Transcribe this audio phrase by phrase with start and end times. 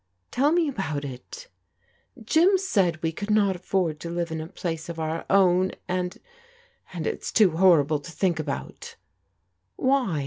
[0.31, 1.47] ""TeU me about it"
[2.25, 6.17] Jim said we could not afford to live in a place of oar own, and—
[6.93, 8.95] and it's too horrible to think about"
[9.75, 10.19] "Why?